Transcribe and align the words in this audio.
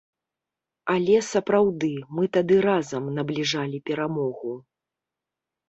Але, 0.93 1.15
сапраўды, 1.31 1.91
мы 2.17 2.23
тады 2.39 2.57
разам 2.69 3.03
набліжалі 3.21 3.85
перамогу. 3.93 4.59